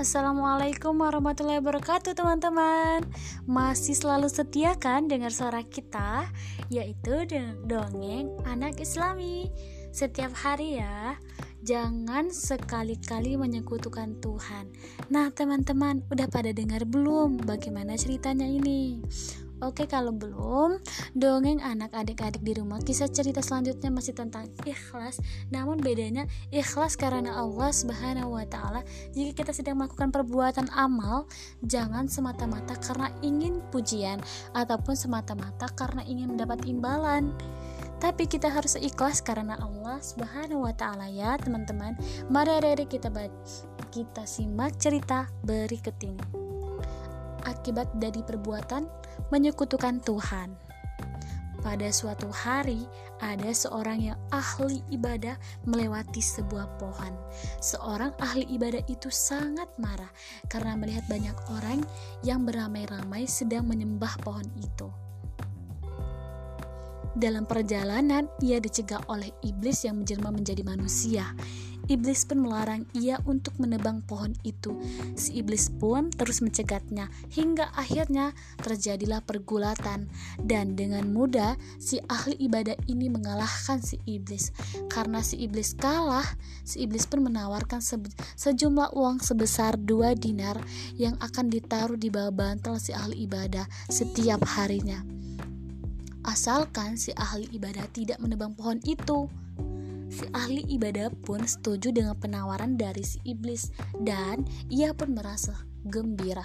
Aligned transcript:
Assalamualaikum 0.00 0.96
warahmatullahi 0.96 1.60
wabarakatuh 1.60 2.16
teman-teman. 2.16 3.04
Masih 3.44 3.92
selalu 3.92 4.32
setia 4.32 4.72
kan 4.80 5.12
dengar 5.12 5.28
suara 5.28 5.60
kita? 5.60 6.24
Yaitu 6.72 7.28
dongeng 7.68 8.32
anak 8.48 8.80
islami. 8.80 9.52
Setiap 9.92 10.32
hari 10.32 10.80
ya. 10.80 11.20
Jangan 11.60 12.32
sekali-kali 12.32 13.36
menyekutukan 13.36 14.16
Tuhan. 14.24 14.72
Nah 15.12 15.28
teman-teman 15.36 16.00
udah 16.08 16.32
pada 16.32 16.48
dengar 16.56 16.88
belum 16.88 17.36
bagaimana 17.44 17.92
ceritanya 18.00 18.48
ini 18.48 19.04
Oke 19.60 19.84
kalau 19.84 20.08
belum, 20.16 20.80
dongeng 21.12 21.60
anak 21.60 21.92
adik-adik 21.92 22.40
di 22.40 22.56
rumah 22.56 22.80
kisah 22.80 23.12
cerita 23.12 23.44
selanjutnya 23.44 23.92
masih 23.92 24.16
tentang 24.16 24.48
ikhlas. 24.64 25.20
Namun 25.52 25.84
bedanya 25.84 26.24
ikhlas 26.48 26.96
karena 26.96 27.36
Allah 27.36 27.68
Subhanahu 27.68 28.40
wa 28.40 28.46
taala. 28.48 28.80
Jika 29.12 29.44
kita 29.44 29.52
sedang 29.52 29.76
melakukan 29.76 30.08
perbuatan 30.16 30.72
amal, 30.72 31.28
jangan 31.60 32.08
semata-mata 32.08 32.72
karena 32.80 33.12
ingin 33.20 33.60
pujian 33.68 34.24
ataupun 34.56 34.96
semata-mata 34.96 35.68
karena 35.76 36.08
ingin 36.08 36.32
mendapat 36.32 36.64
imbalan. 36.64 37.36
Tapi 38.00 38.24
kita 38.24 38.48
harus 38.48 38.80
ikhlas 38.80 39.20
karena 39.20 39.60
Allah 39.60 40.00
Subhanahu 40.00 40.64
wa 40.64 40.72
taala 40.72 41.12
ya, 41.12 41.36
teman-teman. 41.36 42.00
Mari 42.32 42.64
adik-adik 42.64 42.96
kita 42.96 43.12
kita 43.92 44.24
simak 44.24 44.80
cerita 44.80 45.28
berikut 45.44 45.98
ini 46.00 46.39
akibat 47.44 47.88
dari 47.96 48.20
perbuatan 48.24 48.88
menyekutukan 49.30 50.02
Tuhan. 50.02 50.70
Pada 51.60 51.92
suatu 51.92 52.32
hari, 52.32 52.88
ada 53.20 53.52
seorang 53.52 54.00
yang 54.00 54.18
ahli 54.32 54.80
ibadah 54.88 55.36
melewati 55.68 56.24
sebuah 56.24 56.80
pohon. 56.80 57.12
Seorang 57.60 58.16
ahli 58.16 58.48
ibadah 58.48 58.80
itu 58.88 59.12
sangat 59.12 59.68
marah 59.76 60.08
karena 60.48 60.72
melihat 60.72 61.04
banyak 61.04 61.36
orang 61.52 61.84
yang 62.24 62.48
beramai-ramai 62.48 63.28
sedang 63.28 63.68
menyembah 63.68 64.16
pohon 64.24 64.48
itu. 64.56 64.88
Dalam 67.12 67.44
perjalanan, 67.44 68.32
ia 68.40 68.56
dicegah 68.56 69.04
oleh 69.12 69.28
iblis 69.44 69.84
yang 69.84 70.00
menjelma 70.00 70.32
menjadi 70.32 70.64
manusia. 70.64 71.28
Iblis 71.90 72.22
pun 72.22 72.46
melarang 72.46 72.86
ia 72.94 73.18
untuk 73.26 73.58
menebang 73.58 74.06
pohon 74.06 74.30
itu. 74.46 74.78
Si 75.18 75.42
iblis 75.42 75.74
pun 75.74 76.14
terus 76.14 76.38
mencegatnya 76.38 77.10
hingga 77.34 77.74
akhirnya 77.74 78.30
terjadilah 78.62 79.26
pergulatan 79.26 80.06
dan 80.38 80.78
dengan 80.78 81.10
mudah 81.10 81.58
si 81.82 81.98
ahli 82.06 82.38
ibadah 82.38 82.78
ini 82.86 83.10
mengalahkan 83.10 83.82
si 83.82 83.98
iblis. 84.06 84.54
Karena 84.86 85.18
si 85.18 85.42
iblis 85.42 85.74
kalah, 85.74 86.26
si 86.62 86.86
iblis 86.86 87.10
pun 87.10 87.26
menawarkan 87.26 87.82
se 87.82 87.98
sejumlah 88.38 88.94
uang 88.94 89.18
sebesar 89.18 89.74
dua 89.74 90.14
dinar 90.14 90.62
yang 90.94 91.18
akan 91.18 91.50
ditaruh 91.50 91.98
di 91.98 92.06
bawah 92.06 92.30
bantal 92.30 92.78
si 92.78 92.94
ahli 92.94 93.26
ibadah 93.26 93.66
setiap 93.90 94.46
harinya. 94.46 95.02
Asalkan 96.22 96.94
si 96.94 97.10
ahli 97.18 97.50
ibadah 97.50 97.90
tidak 97.90 98.22
menebang 98.22 98.54
pohon 98.54 98.78
itu. 98.86 99.26
Si 100.10 100.26
ahli 100.34 100.66
ibadah 100.74 101.14
pun 101.22 101.46
setuju 101.46 101.94
dengan 101.94 102.18
penawaran 102.18 102.74
dari 102.74 103.06
si 103.06 103.22
iblis 103.22 103.70
dan 104.02 104.42
ia 104.66 104.90
pun 104.90 105.14
merasa 105.14 105.54
gembira. 105.86 106.44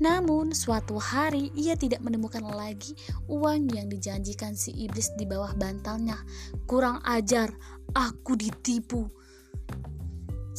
Namun, 0.00 0.56
suatu 0.56 0.96
hari 0.96 1.52
ia 1.52 1.76
tidak 1.76 2.00
menemukan 2.00 2.40
lagi 2.40 2.96
uang 3.28 3.68
yang 3.76 3.92
dijanjikan 3.92 4.56
si 4.56 4.72
iblis 4.72 5.12
di 5.20 5.28
bawah 5.28 5.52
bantalnya. 5.52 6.16
Kurang 6.64 7.04
ajar, 7.04 7.52
aku 7.92 8.32
ditipu. 8.32 9.04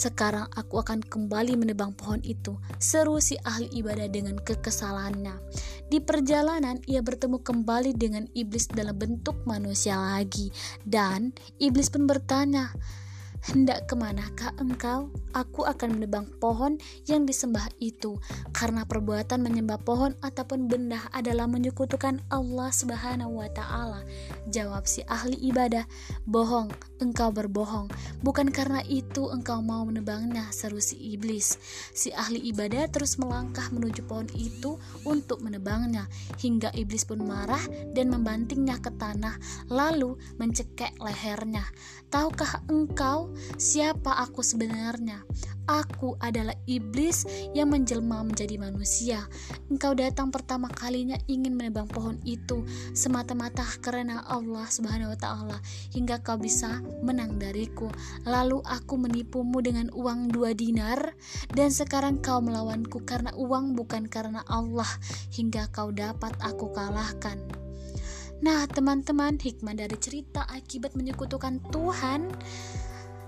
Sekarang 0.01 0.49
aku 0.57 0.81
akan 0.81 1.05
kembali 1.05 1.61
menebang 1.61 1.93
pohon 1.93 2.25
itu, 2.25 2.57
seru 2.81 3.21
si 3.21 3.37
ahli 3.45 3.69
ibadah 3.69 4.09
dengan 4.09 4.33
kekesalannya. 4.41 5.37
Di 5.93 6.01
perjalanan, 6.01 6.81
ia 6.89 7.05
bertemu 7.05 7.37
kembali 7.45 7.93
dengan 7.93 8.25
iblis 8.33 8.65
dalam 8.65 8.97
bentuk 8.97 9.45
manusia 9.45 10.01
lagi, 10.01 10.49
dan 10.81 11.37
iblis 11.61 11.93
pun 11.93 12.09
bertanya, 12.09 12.73
Hendak 13.41 13.89
ke 13.89 13.97
manakah 13.97 14.53
engkau? 14.61 15.09
Aku 15.33 15.65
akan 15.65 15.97
menebang 15.97 16.29
pohon 16.37 16.77
yang 17.09 17.25
disembah 17.25 17.65
itu, 17.81 18.21
karena 18.53 18.85
perbuatan 18.85 19.41
menyembah 19.41 19.81
pohon 19.81 20.13
ataupun 20.21 20.69
benda 20.69 21.01
adalah 21.09 21.49
menyekutukan 21.49 22.21
Allah 22.29 22.69
Subhanahu 22.69 23.41
wa 23.41 23.49
Ta'ala. 23.49 24.05
Jawab 24.51 24.85
si 24.85 25.01
ahli 25.07 25.39
ibadah, 25.41 25.87
"Bohong, 26.27 26.69
engkau 27.01 27.33
berbohong. 27.33 27.89
Bukan 28.21 28.53
karena 28.53 28.85
itu 28.85 29.31
engkau 29.31 29.63
mau 29.63 29.87
menebangnya," 29.87 30.51
seru 30.53 30.83
si 30.83 30.99
iblis. 31.15 31.57
Si 31.95 32.13
ahli 32.13 32.43
ibadah 32.51 32.91
terus 32.93 33.17
melangkah 33.17 33.65
menuju 33.71 34.05
pohon 34.05 34.29
itu 34.35 34.77
untuk 35.07 35.41
menebangnya, 35.41 36.05
hingga 36.37 36.69
iblis 36.77 37.07
pun 37.07 37.23
marah 37.23 37.63
dan 37.95 38.11
membantingnya 38.11 38.77
ke 38.83 38.91
tanah, 38.99 39.39
lalu 39.71 40.19
mencekek 40.37 40.93
lehernya. 40.99 41.65
Tahukah 42.11 42.67
engkau 42.67 43.30
siapa 43.55 44.17
aku 44.19 44.41
sebenarnya. 44.41 45.23
Aku 45.69 46.17
adalah 46.19 46.57
iblis 46.65 47.23
yang 47.55 47.71
menjelma 47.71 48.25
menjadi 48.25 48.57
manusia. 48.59 49.23
Engkau 49.69 49.93
datang 49.95 50.33
pertama 50.33 50.67
kalinya 50.67 51.15
ingin 51.29 51.55
menebang 51.55 51.87
pohon 51.87 52.17
itu 52.27 52.65
semata-mata 52.91 53.63
karena 53.79 54.25
Allah 54.25 54.67
Subhanahu 54.67 55.13
wa 55.13 55.19
taala 55.21 55.57
hingga 55.95 56.19
kau 56.25 56.35
bisa 56.35 56.81
menang 57.05 57.37
dariku. 57.37 57.87
Lalu 58.27 58.59
aku 58.67 58.99
menipumu 58.99 59.63
dengan 59.63 59.87
uang 59.93 60.33
dua 60.33 60.51
dinar 60.57 61.13
dan 61.53 61.69
sekarang 61.71 62.19
kau 62.19 62.41
melawanku 62.41 63.05
karena 63.07 63.31
uang 63.37 63.77
bukan 63.77 64.09
karena 64.11 64.43
Allah 64.49 64.89
hingga 65.31 65.71
kau 65.71 65.93
dapat 65.93 66.35
aku 66.41 66.73
kalahkan. 66.73 67.37
Nah, 68.41 68.65
teman-teman, 68.65 69.37
hikmah 69.37 69.77
dari 69.77 69.93
cerita 70.01 70.49
akibat 70.49 70.97
menyekutukan 70.97 71.61
Tuhan 71.69 72.25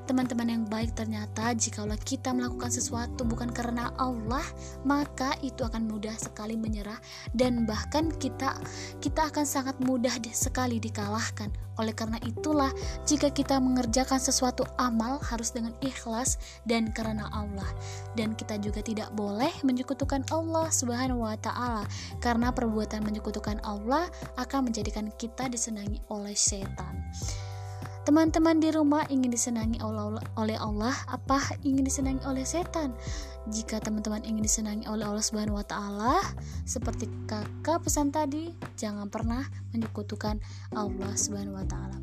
teman-teman 0.03 0.47
yang 0.49 0.63
baik 0.67 0.95
ternyata 0.95 1.55
jikalau 1.55 1.95
kita 2.01 2.35
melakukan 2.35 2.69
sesuatu 2.69 3.23
bukan 3.23 3.49
karena 3.49 3.91
Allah 3.95 4.43
maka 4.83 5.35
itu 5.39 5.63
akan 5.63 5.87
mudah 5.87 6.15
sekali 6.19 6.59
menyerah 6.59 6.99
dan 7.31 7.63
bahkan 7.63 8.11
kita 8.11 8.55
kita 8.99 9.31
akan 9.31 9.45
sangat 9.47 9.75
mudah 9.83 10.15
sekali 10.33 10.81
dikalahkan. 10.81 11.51
Oleh 11.81 11.89
karena 11.97 12.21
itulah 12.21 12.69
jika 13.09 13.33
kita 13.33 13.57
mengerjakan 13.57 14.21
sesuatu 14.21 14.61
amal 14.77 15.17
harus 15.25 15.49
dengan 15.49 15.73
ikhlas 15.81 16.37
dan 16.69 16.93
karena 16.93 17.25
Allah. 17.33 17.65
Dan 18.13 18.37
kita 18.37 18.61
juga 18.61 18.85
tidak 18.85 19.09
boleh 19.17 19.49
menyekutukan 19.65 20.21
Allah 20.29 20.69
Subhanahu 20.69 21.25
wa 21.25 21.33
taala 21.41 21.89
karena 22.21 22.53
perbuatan 22.53 23.01
menyekutukan 23.01 23.57
Allah 23.65 24.05
akan 24.37 24.69
menjadikan 24.69 25.09
kita 25.17 25.49
disenangi 25.49 25.97
oleh 26.13 26.37
setan 26.37 27.01
Teman-teman 28.03 28.59
di 28.59 28.67
rumah 28.67 29.07
ingin 29.07 29.31
disenangi 29.31 29.79
oleh 29.79 30.59
Allah, 30.59 30.95
apa 31.07 31.39
ingin 31.63 31.87
disenangi 31.87 32.19
oleh 32.27 32.43
setan? 32.43 32.91
Jika 33.47 33.79
teman-teman 33.79 34.19
ingin 34.27 34.43
disenangi 34.43 34.83
oleh 34.91 35.07
Allah 35.07 35.23
Subhanahu 35.23 35.55
wa 35.55 35.63
taala, 35.63 36.19
seperti 36.67 37.07
kakak 37.31 37.79
pesan 37.79 38.11
tadi, 38.11 38.51
jangan 38.75 39.07
pernah 39.07 39.47
menyekutukan 39.71 40.35
Allah 40.75 41.15
Subhanahu 41.15 41.55
wa 41.55 41.63
taala. 41.63 41.95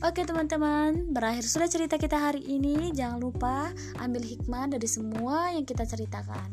Oke 0.00 0.24
teman-teman, 0.24 1.12
berakhir 1.12 1.44
sudah 1.44 1.68
cerita 1.68 2.00
kita 2.00 2.16
hari 2.16 2.40
ini. 2.48 2.88
Jangan 2.96 3.20
lupa 3.20 3.72
ambil 4.00 4.24
hikmah 4.24 4.72
dari 4.72 4.88
semua 4.88 5.52
yang 5.52 5.68
kita 5.68 5.84
ceritakan. 5.84 6.52